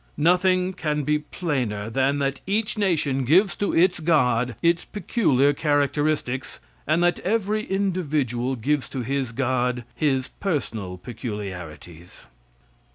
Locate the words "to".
3.57-3.71, 8.89-9.01